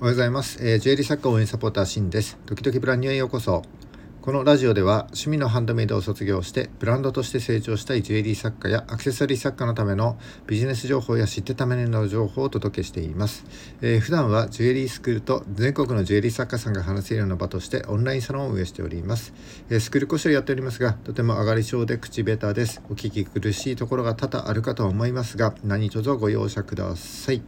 [0.00, 2.38] おはようございます、えー、ジュエリー作家応援サポーターシンです。
[2.46, 3.64] 時々ブランニュへようこそ。
[4.20, 10.16] このラジオでは趣味のハンドメイドを卒業してブランドとして成長したいジュエリー作家やアクセサリー作家のための
[10.46, 13.44] ビジネス情報や知ってための情報をお届けしています、
[13.80, 19.32] えー、普段はジュエリースクールと全国のジュエリー作家さんが話せるような場としてオンラインサロンを運営しております、
[19.70, 22.82] えー、スクール講師をやっておりますがとても上がり症で口下手です。
[22.88, 27.42] お聞き苦しいところが多々あるかと思いますが何卒ご容赦ください。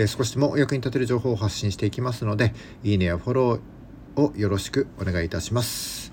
[0.00, 6.12] え少しでもお役に立てる情報を発信していきますので、いいねやフォローをよろしくお願いいたします。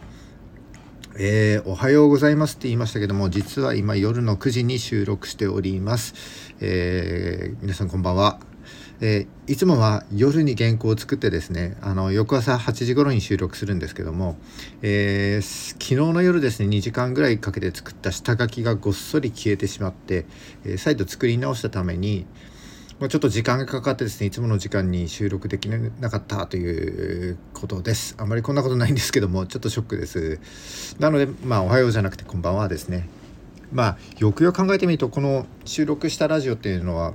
[1.19, 6.15] えー、おはようございますって言いましたけども、実は今夜の9時に収録しております。
[6.61, 8.39] えー、皆さんこんばんは。
[9.01, 14.37] えー、いつもは夜に原稿を作ってですねあの翌朝8時頃に収録するんですけども、
[14.81, 20.25] えー、昨日の夜ですね2時間ぐらいかけて作った下書きがごっそり消えてしまって、
[20.63, 22.25] えー、再度作り直したために、
[22.97, 28.15] まあ、ちょっと時間がかかってですねいつもの時間に収録できなかったということです。
[28.17, 30.95] あまりこんなことないんですけどもちょっとショックです。
[30.97, 33.09] なのでまあおはようじゃなくてこんばんはですね。
[33.73, 37.13] まあよくよく考えてみるとこの収録したラジオっていうのは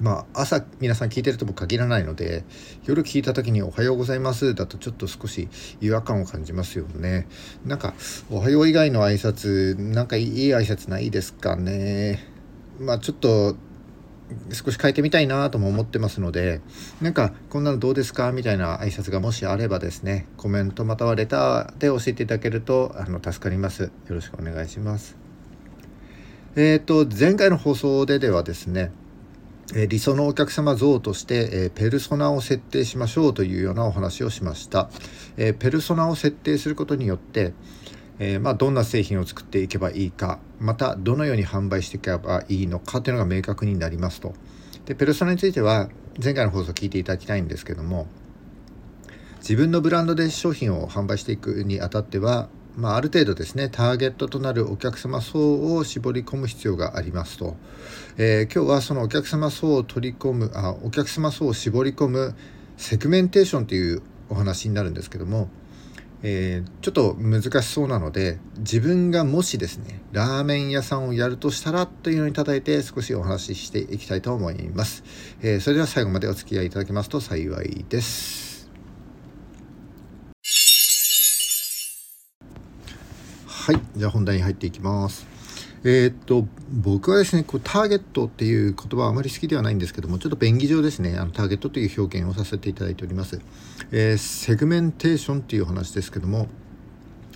[0.00, 2.44] まあ、朝皆さん聞いてるとも限らないので
[2.84, 5.48] 夜聞いた時に「おはようございます」だとちょっと少し
[5.80, 7.26] 違和感を感じますよね。
[7.66, 7.94] なんか
[8.30, 12.24] 「おはよう」以外の挨拶なんかいい挨拶ないですかね。
[12.78, 13.56] まあちょっと
[14.52, 16.60] 少し変えてみたいなとも思ってますので
[17.00, 23.84] なんかこんなのどうですかみたいな挨拶がもしあればですねコメントまたはレターで教えていただけるとあの助かります。
[23.84, 25.16] よろしくお願いします。
[26.56, 28.90] えっ、ー、と前回の放送でではですね
[29.74, 34.88] 理想のお客様像として、えペルソナを設定しましょうというようなお話をしました、
[35.36, 37.52] えペルソナを設定することによって、
[38.18, 44.34] えー、まあ、どんな製品を作っていけばいいかまたどのように販売していけばいいのかというのが明確になりますと。
[44.86, 45.88] でペルソナについては
[46.22, 48.06] 前回の放送を聞いていただきたいんですけども
[49.38, 57.56] 自分のブランドで商品を販売していくにあたっては、まあ、ある程度ですねターゲットとなるお客様層を絞り込む必要がありますと、
[58.16, 62.34] えー、今日はそのお客様層を取り込むあお客様層を絞り込む
[62.78, 65.48] セグメンテーションというお話になるんですけども
[66.22, 75.04] えー、ちょっと難しそうなので自分がもしですねラーメン屋さんをやるとしたらというのに叩いて少しお話ししていきたいと思います、
[75.42, 78.48] えー、それでは最後までお付き合いいただけますと幸いです。
[83.46, 85.37] はいじゃあ本題に入っていきます。
[85.90, 93.40] えー、っと僕はですねこうターゲットっていう言葉はあまり好きではないんですけどもちょっと便宜上ですねあのターゲットという表現をさせていただいております、
[93.90, 96.46] えー、セグメンテーションっていう話ですけども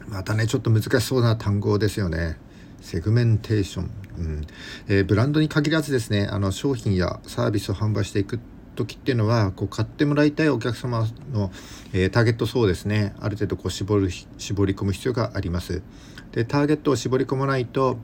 [0.08, 2.36] またねちょっと難しそうな単語ですよね。
[2.82, 4.46] セグメンテーション、うん。
[4.88, 8.40] えー、ブランドに限らずですねあの商品やサービスを販売していく
[8.74, 11.52] 時っていうのはこう買ってもらいたいお客様の、
[11.92, 15.82] えー、ターゲット層ですねある程度こう絞る絞り込む必要があります。
[16.32, 17.98] でターゲットを絞り込まないと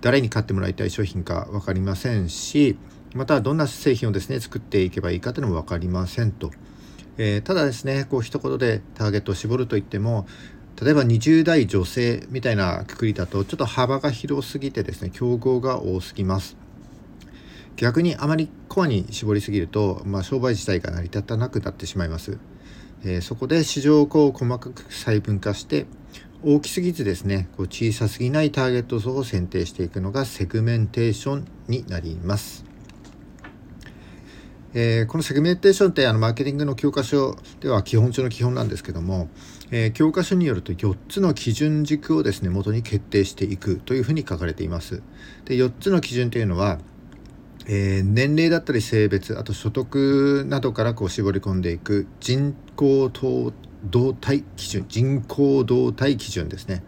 [0.00, 2.78] 誰に買ってもらいたい商品か分かりませんし
[3.14, 6.50] またどんな製品をですね作っていけばいいかというのも分かりませんと、
[7.18, 10.26] えー、ただですねこう一言でターゲットを絞るといっても
[10.80, 16.56] 例えば20代女性みたいなくくりだとちょっと幅が広すぎてですね競合が多すぎます。
[17.80, 22.38] 逆にあまりコアに絞りすぎると、まあ、商売自体が成り立たなくなってしまいます、
[23.04, 25.86] えー、そこで市場をこう細かく細分化して
[26.42, 32.64] 大きすぎずですねこう小さすぎないターゲット層を選定していくのがセグメンテーションになります。
[34.72, 39.28] えー、このセグメンテーションってあのマーケティングの教科書では基本中の基本なんですけども、
[39.70, 45.02] えー、教科書によると4つの基準軸をですね元に決定していくというふうに書かれています。
[45.44, 46.78] で4つの基準というのは、
[47.66, 53.52] えー、年齢だったり性別あと所得などからこう絞り込んでいく人口等
[53.84, 56.82] 動態基準人口動態基準ですね、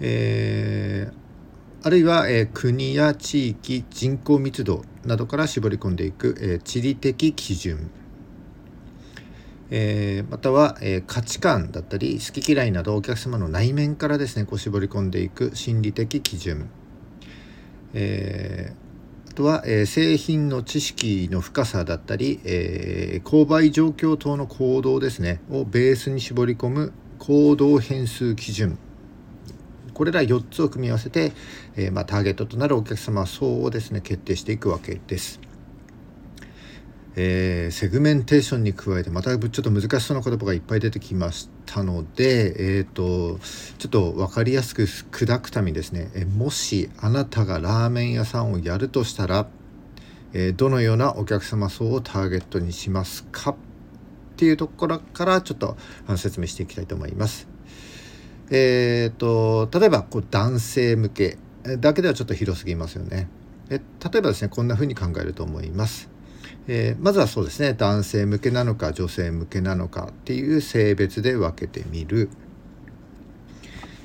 [0.00, 7.90] えー、あるいは、えー、国や地域人口密度などから絞り込んでいく、えー、地理的基準。
[9.74, 16.68] え、または、え、価値観だったり好き嫌いなどお客様の内面からですねこう絞り込んでいく心理的基準、
[17.94, 18.74] え
[19.32, 28.78] あとは、えー、製品の知識の深さだったり、えー、購買状況等の行動ですねをベースに絞り込む行動変数基準
[29.94, 31.32] これら4つを組み合わせて、
[31.76, 35.40] えー、まあ、ターゲットとなるお客様層をですね決定していくわけです。
[37.14, 43.38] えー、セグメンテーションに加えてまたちょっと難しそうな言葉がいっぱい出てきましたので、えーと、
[43.78, 49.46] ちょっと分かりやすく砕くためにですね、えもしあなたがラーメン屋さんをやるとしたら、
[50.32, 53.50] えどのようなお客様層をターゲットにしますか？
[53.50, 53.56] っ
[54.36, 55.76] ていうところからちょっと
[56.16, 57.46] 説明していきたいと思います。
[58.50, 61.36] えーと、例えばこう男性向け
[61.78, 63.28] だけではちょっと広すぎますよね。
[63.68, 66.08] え例えばですねこんな風に考えると思います。
[66.68, 67.74] えー、まずはそうですね。
[67.74, 72.28] 男性向けなのか女性向けなのかっていう性別で分けてみる。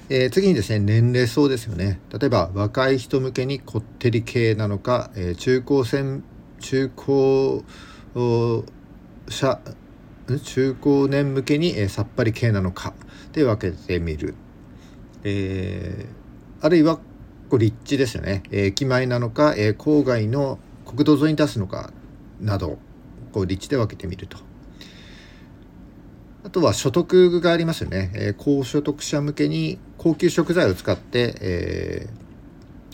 [0.10, 2.00] えー、次にですね年齢層ですよね。
[2.18, 6.22] 例えば若い人向けにこってり系なのか、えー、中高生
[6.60, 7.64] 中高
[9.30, 9.60] 者
[10.44, 12.94] 中高年向けに、え、さっぱり系なのか
[13.32, 14.36] で分けてみる、
[15.24, 16.06] え、
[16.62, 17.00] あるいは
[17.50, 21.92] こ立地ですよね、え、駅前なのか、え、郊外の国道沿いに出すのか
[22.40, 22.78] など
[23.32, 24.38] こう立地で分けてみると。
[26.44, 32.10] あとは所得がありますよね、えー、高所得者向けに高級食材を使って、え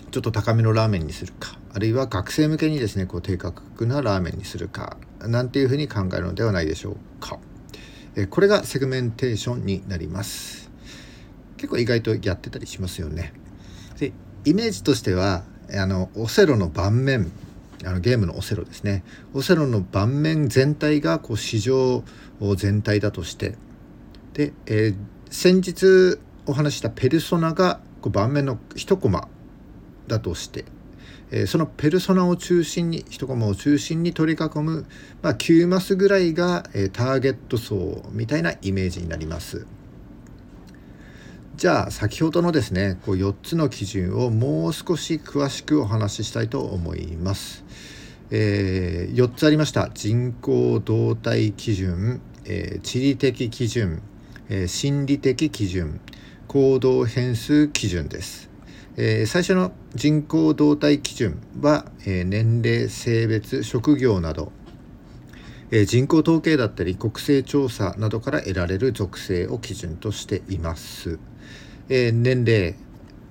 [0.08, 1.60] ー、ちょっと高めのラーメンにするか。
[1.72, 4.98] あるいは学生向けにですねこう低価格なラーメンにするか。
[5.20, 7.40] なんていうふうに考えるのではないでしょうか、
[8.16, 10.72] えー、これがセグメンテーションになります。
[11.58, 13.34] 結構意外とやってたりしますよね。
[14.00, 14.12] で
[14.46, 17.32] イメージとしてはあのオセロの盤面。
[17.86, 19.04] あのゲームのオセロですね。
[19.34, 22.04] オセロの盤面全体がこう市場
[22.56, 23.56] 全体だとして。
[24.34, 24.96] で、えー、
[25.30, 29.28] 先日お話したペルソナがこう盤面の一コマ
[30.08, 30.66] だとして、
[31.32, 34.86] えー、そのペルソナを中心に一コマを中心に取り囲む、
[35.22, 39.66] まあ、9マスぐらいが、えー、ターゲット層みたいなイメージになります。
[41.56, 47.64] じゃあ先ほどのですねこう4つの基準をもう少し詳しくお話ししたいと思います。
[48.32, 54.02] えー、4つありました人口動態基準、えー、地理的基準、
[54.50, 56.00] えー、心理的基準
[56.48, 58.50] 行動変数基準です、
[58.98, 64.52] えー、最初の人口動態基準は、えー、年齢性別職業など、
[65.76, 71.18] え、人口統計だったり国勢調査などから得られる属性を基準としています、
[71.90, 72.76] え、年齢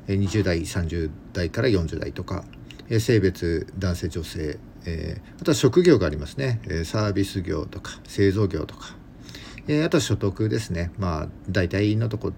[0.08, 2.44] 20代30代から40代とか
[2.88, 8.96] え性別男性女性え、あとは職業がありますね、えサービス業とか製造業とか、
[9.68, 10.90] え、あとは所得ですね。
[10.98, 12.32] まあ大体のとこ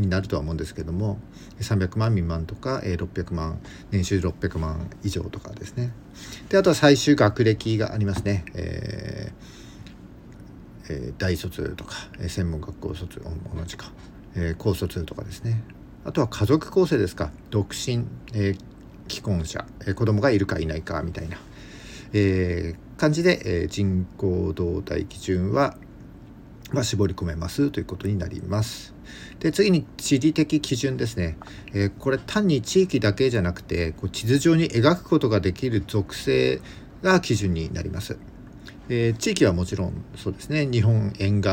[0.00, 1.18] になるとは思うんですけども
[1.60, 3.60] 300万未満とか、え、600万
[3.90, 5.92] 年収600万以上とかですね。
[6.48, 13.90] であとは最終学歴がありますね、えーえー、大卒とか、え、専門学校卒同じか、
[14.34, 15.62] えー、高卒とかですね。
[16.04, 17.30] あとは家族構成ですか。
[17.50, 18.58] 独身、えー、
[19.08, 21.36] 既婚者、えー、子供がいるかいないかみたいな。
[22.12, 25.76] えー、感じで、えー、人口動態基準は、
[26.72, 28.94] まあ、絞り込めますということになります。
[29.40, 31.38] で次に地理的基準ですね、
[31.72, 36.60] えー、これ単に地域だけじゃなくてこう地図上に描くことができる属性
[37.02, 38.18] が基準になります。
[38.88, 40.66] えー、地域はもちろんそうですね。
[40.66, 41.50] 日本沿岸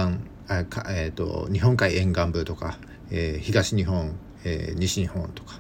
[0.47, 2.77] あか、えーと、日本海沿岸部とか、
[3.11, 5.59] えー、東日本、えー、西日本とか、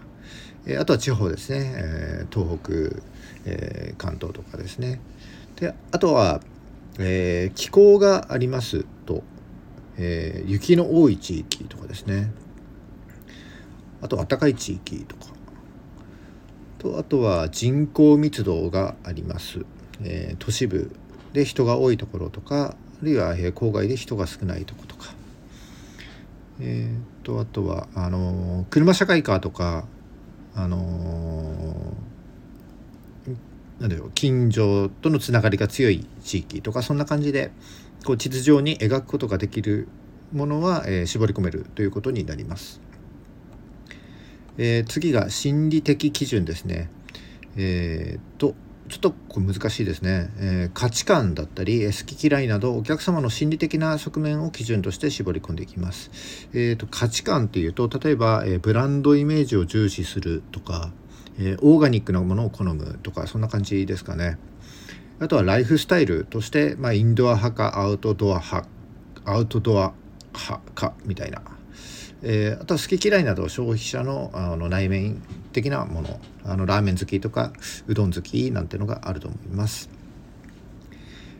[0.65, 3.01] えー、あとは地方ですね、えー、東北
[3.45, 4.99] えー、関東とかですね。
[5.55, 6.41] であとは、
[6.99, 9.23] えー、気候がありますと、
[9.97, 12.31] えー、雪の多い地域とかですね。
[14.01, 15.25] あと暖かい地域とか。
[16.77, 19.65] とあとは人口密度があります、
[20.03, 20.91] え都市部
[21.33, 25.13] で人が多いところとかあるいは、郊外で人が少ないところとか。
[26.59, 29.85] えーと、あとはあの車社会かとか
[30.55, 31.93] あの
[33.79, 37.51] なんだろう近所とのつながりが強い地域とかそんな感じで
[38.05, 39.87] こう地図上に描くことができる
[40.31, 42.79] ものは、えー、絞り込めるということになります。
[44.57, 46.89] えー、次が心理的基準ですね。
[47.57, 48.55] えー、と
[48.87, 56.47] ちょっとこれ難しいですね、えー、価値観だったり好き嫌いなどお客様の心理的な側面を基準として絞り込んでいきます。
[56.53, 60.91] えーと、価値観っていうと例えば、えー、ブランドイメージを重視するとか
[61.37, 64.37] えー、オーガニックなものを好むとかそんな感じですかね
[65.19, 68.67] あとはライフスタイルとして、まあ、インドア派かアウトドア派
[69.25, 69.93] アウトドア
[70.33, 71.41] 派かみたいな、
[72.21, 75.21] えー、あとは好き嫌いなど消費者のあの内面
[75.53, 76.19] 的なもの。
[76.47, 77.51] あのラーメン好きとか
[77.87, 79.89] うどん好きなんてのがあると思います、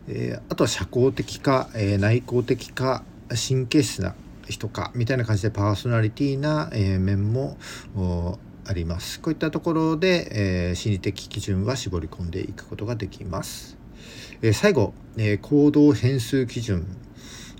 [0.08, 4.16] えー、あとは社交的か、えー、内向的か神経質な
[4.50, 7.58] 人かみたいな感じでパーソナリティな、えー、面も
[8.66, 9.20] あります。
[9.20, 13.78] こういったところで、えー、心理的基準は絞り込んでいくことができます、
[14.42, 16.86] えー、最後、えー、行動変数基準、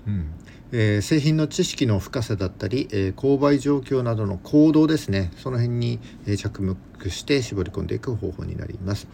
[0.06, 0.26] うん。
[0.72, 5.30] えー、製品の知識の深さだったり、えー、購買状況などの行動ですね。
[5.36, 6.76] その辺に、えー、着目
[7.08, 9.06] して絞り込んでいく方法になります、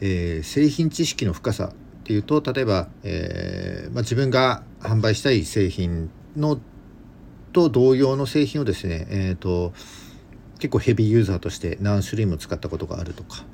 [0.00, 6.60] ええー、製品知識の深さっていうと例えば、えーまあ、自分が販売したい製品の
[7.52, 9.72] と同様の製品をですね、えーと、
[10.58, 13.44] 結構ヘビーユーザーとして何種類も使ったことがあるとか。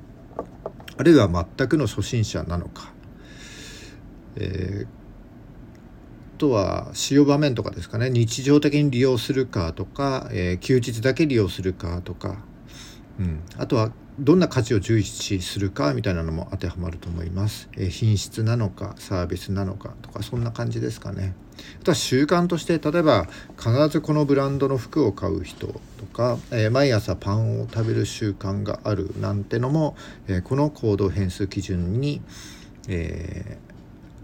[1.00, 2.92] あるいは全くの初心者なのか、
[4.37, 8.11] えー、とは使用場面とかですかね。
[8.11, 12.45] 日常的に利用するかとか、えー、休日だけ利用するかとか、
[13.19, 17.71] うん、あとはどんな価値を重視するかみたいなのも当てはまると思います。
[17.79, 21.35] え品質なのかサービスなのかとかそんな感じですかね。
[21.81, 25.73] あとは習慣として例えば必ずこのブランドの服を買う人と
[26.12, 29.97] か、えー、毎朝パンを食べる習慣があるなんてのも、
[30.29, 32.21] えー、この行動変数基準に、
[32.89, 33.59] え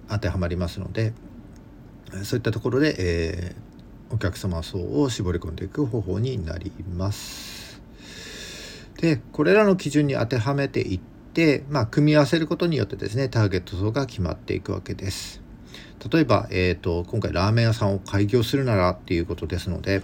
[0.08, 1.14] ー、当てはまりますので
[2.22, 3.56] そういったところで、え
[4.10, 7.65] お客様層を絞り込んでいく方法になります。
[8.98, 11.00] でこれらの基準に当てはめていっ
[11.34, 15.42] て、まあ、組み合わせることによってですねターゲット層が決まっていくわけです。
[16.10, 20.02] 例えば、えーと、今回ラーメン屋さんを開業するならっていうことですので、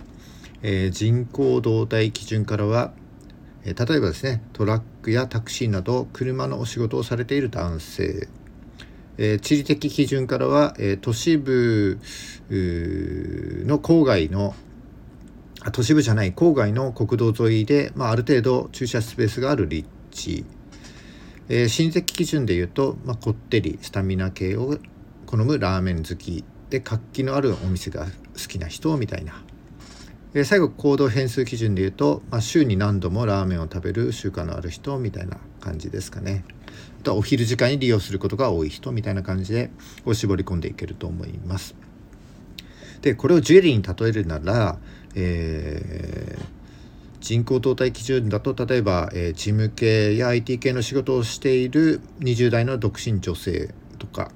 [0.63, 2.93] えー、人口動態基準からは、
[3.65, 8.29] えー、例えばですねトラックやタクシーなど車のお仕事をされている男性、
[9.19, 11.99] えー、地理的基準からは、え都市部
[12.51, 14.55] の郊外の
[15.71, 20.45] 都市部じゃない郊外の国道沿いで、まあ、ある程度駐車スペースがある立地、
[21.49, 24.79] えー、心理的基準でいうと、まあ、こってりスタミナ系を
[25.27, 26.45] 好むラーメン好き。
[26.73, 28.11] で活気のあるお店が好
[28.49, 29.45] きな人みたいな、
[30.33, 36.47] えー、最後行動変数基準でいうと、まあ、週に何度もラーメンを食べる習慣のある人みたいな感じですかね。
[37.01, 39.71] あとはお昼時間に利用することが多い人みたいな感じで
[40.07, 41.75] を絞り込んでいけると思います。
[43.03, 44.79] でこれをジュエリーに例えるなら
[45.15, 46.45] えー、
[47.21, 54.31] 人口動態基準だと例えば、えー、事務系や IT 系の仕事をしている20代の独身女性とか、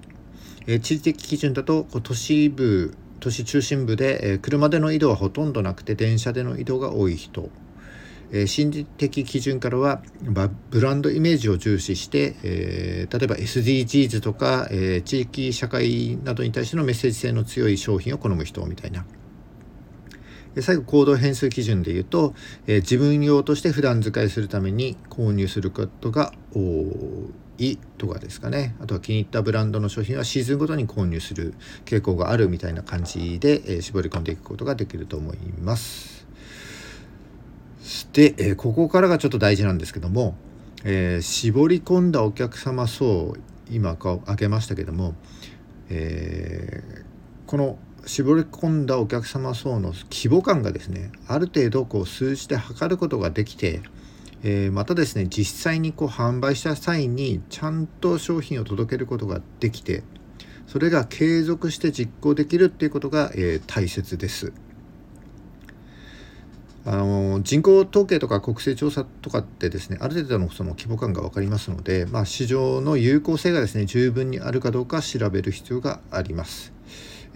[0.66, 7.49] えー、地理的基準だとこう都市部都市中心部で、えー、車での移動はほとんどなくて電車での移動が多い人、
[8.30, 19.04] えー、心理的基準からは、まブランドイメージを重視して、えー、例えば SDGs とか、えー、地域社会などに対してのメッセージ性の強い商品を好む人みたいな。
[20.63, 22.35] 最後行動変数基準で言うと、
[22.67, 36.27] えー、自分用として普段使いするために購入することが多いとかですかねあとは気に入ったブランドの商品はシーズンごとに購入する傾向があるみたいな感じで、えー、絞り込んでいくことができると思います。
[38.13, 40.37] で、えー、ここからがちょっと大事なんですけども、
[40.85, 43.37] え絞り込んだお客様層
[43.71, 45.15] 今挙げましたけども、
[45.89, 47.05] え
[47.47, 53.83] この絞り込んだお客様層の規模感がですねある程度こう数字で測ることができて、
[54.45, 60.05] えー、またですね実際にこう販売した際にちゃんと商品を届けることができて
[60.69, 64.53] それが継続して実行できるっていうことが、えー、大切です。
[66.89, 76.73] あの人口統計とか国勢調査とかってですねある程度のその規模感が分かりますので、まあ、市場の有効性がですね十分にあるかどうか調べる必要があります。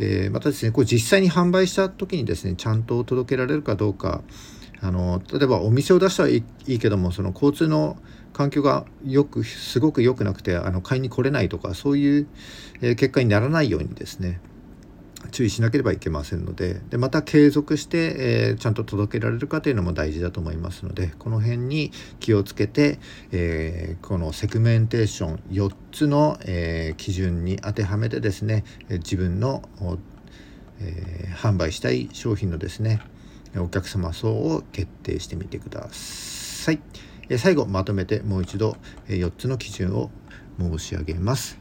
[0.03, 4.23] えー、またですねこれ実際に販売した時にですねちゃんと届けられるかどうか
[4.81, 7.99] あの例えばお店を出したらいいけどもその交通の
[8.33, 12.29] 環境がよくすごく良くなくてあの買いに来れないとかそういう、
[12.81, 14.41] 結果にならないようにですね
[15.31, 22.99] 注意しなければいけませんのででまた継続して、えー、ちゃんと届けられるかというのも大事だと思いますのでこの辺に気をつけて、
[23.33, 29.63] えー、このセグメンテーション4つの、えー、基準に当てはめてですね自分の、
[30.81, 33.01] え販売したい商品のですね
[33.57, 36.81] お客様層を決定してみてください。
[37.39, 38.77] 最後まとめてもう一度
[39.09, 40.11] 4つの基準を
[40.59, 41.60] 申し上げます。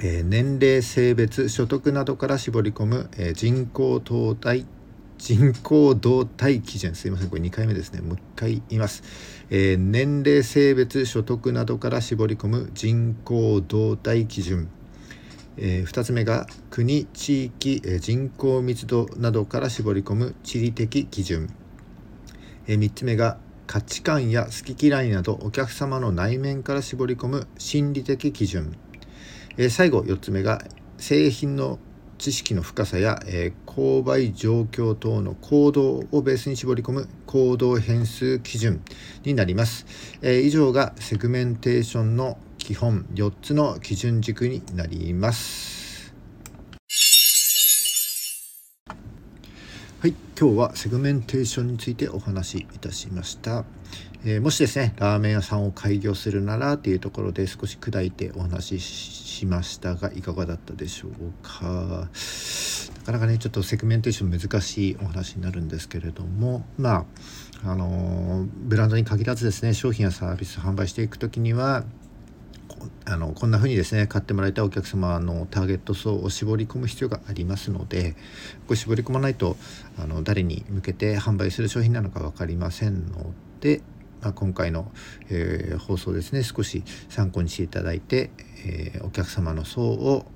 [0.00, 4.66] えー、年齢性別所得などから絞り込む、えー、人口動態
[5.18, 6.94] 人口動態基準。
[6.94, 8.00] すいませんこれ2回目ですね。
[8.00, 9.02] もう1回言います、
[9.48, 14.68] えー、年齢性別所得などから絞り込む人口動態基準、
[15.56, 21.48] えー、2つ目が国地域、えー、人口密度などから絞り込む地理的基準、
[22.66, 28.76] えー、3つ目が価値観や好き嫌いなどお客様の内面から絞り込む心理的基準。
[29.56, 30.62] え、最後4つ目が
[30.98, 31.78] 製品の
[32.18, 38.82] 知識の深さや、えー、購買状況等の行動をベースに絞り込む行動変数基準
[39.24, 39.86] になります、
[40.22, 46.14] えー、以上がセグメンテーションの基本4つの基準軸になります。
[50.00, 53.64] はい今日はセグメンテーションについてお話しいたしました。
[54.24, 61.12] えー、もしですねラーメン屋さんを開業するならっていうところで少し砕いてお話ししましたがいかがだったでしょう
[61.42, 62.08] か。
[63.00, 67.04] なかなかねちょっとセグメンテーション難しいお話になるんですけれどもま
[67.64, 71.84] ああのブランドに限らずですね商品やサービス販売していく時には
[73.06, 78.12] あのこんな風にですね買ってもらいたいお客様のターゲット層を絞り込む必要がありますので
[78.66, 79.56] これ絞り込まないと
[79.98, 83.82] あの誰に向けて販売する商品なのか分かりませんので、
[84.22, 84.90] まあ、今回の、
[85.28, 88.30] えー、放送ですね少し参考にしていただいて、
[88.64, 90.26] えー、お客様の層を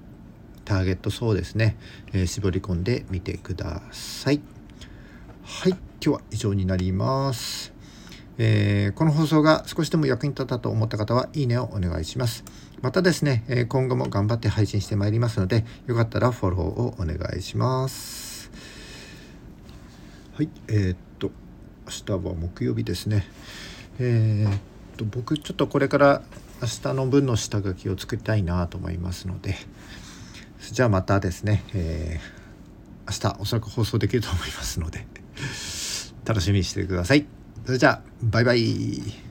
[0.65, 1.77] ターゲット層ですね、
[2.13, 4.41] えー、絞り込んでみてください。
[5.45, 7.73] はい今日は以上になります。
[8.37, 12.45] えー、この放送が少しでも役に立ったと思った方はいいねをお願いします。
[12.83, 18.53] またですね、え今後も頑張って配信してまいりますので、よかったらフォローをお願いします。
[20.35, 21.33] はい、えー、っと、
[21.87, 23.27] 明日は木曜日ですね。
[23.99, 24.61] えー、っ
[24.97, 26.23] と、僕ちょっとこれから
[26.61, 29.57] 明日の分の下書きを作りたいなと思いますので、
[30.73, 35.07] じゃあまたですね、えー、明日おそらく放送できると思いますので、
[36.25, 37.27] 楽しみにしてください。
[37.65, 39.28] それじゃあバイバイ